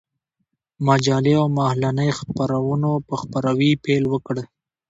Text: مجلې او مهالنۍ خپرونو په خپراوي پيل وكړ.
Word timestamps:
مجلې 0.87 1.33
او 1.41 1.47
مهالنۍ 1.57 2.09
خپرونو 2.19 2.91
په 3.07 3.13
خپراوي 3.21 3.71
پيل 3.83 4.03
وكړ. 4.09 4.37